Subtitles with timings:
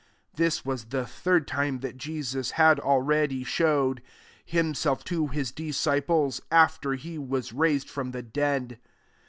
[0.31, 4.01] 14 This was the third time that Jesus had already showed
[4.43, 8.79] himself to his disciples, after he was rais ed from the dead.